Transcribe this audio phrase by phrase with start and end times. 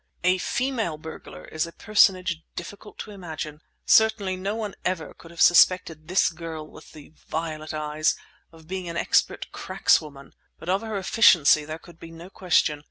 [0.23, 3.61] A female burglar is a personage difficult to imagine.
[3.85, 8.15] Certainly, no one ever could have suspected this girl with the violet eyes
[8.51, 12.79] of being an expert crackswoman; but of her efficiency there could be no question.